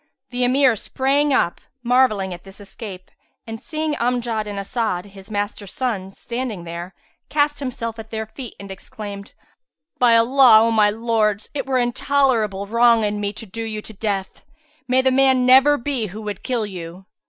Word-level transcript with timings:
The 0.31 0.43
Emir 0.43 0.75
sprang 0.75 1.31
up, 1.31 1.61
marvelling 1.83 2.33
at 2.33 2.43
this 2.43 2.59
escape 2.59 3.11
and 3.45 3.61
seeing 3.61 3.93
Amjad 3.97 4.47
and 4.47 4.57
As'ad, 4.57 5.05
his 5.11 5.29
master's 5.29 5.73
sons, 5.73 6.17
standing 6.17 6.63
there, 6.63 6.95
cast 7.29 7.59
himself 7.59 7.99
at 7.99 8.09
their 8.09 8.25
feet 8.25 8.55
and 8.59 8.71
exclaimed, 8.71 9.33
"By 9.99 10.15
Allah, 10.15 10.61
O 10.63 10.71
my 10.71 10.89
lords, 10.89 11.51
it 11.53 11.67
were 11.67 11.77
intolerable 11.77 12.65
wrong 12.65 13.03
in 13.03 13.19
me 13.19 13.31
to 13.33 13.45
do 13.45 13.61
you 13.61 13.83
to 13.83 13.93
death. 13.93 14.43
May 14.87 15.03
the 15.03 15.11
man 15.11 15.45
never 15.45 15.77
be 15.77 16.07
who 16.07 16.23
would 16.23 16.41
kill 16.41 16.65
you! 16.65 17.05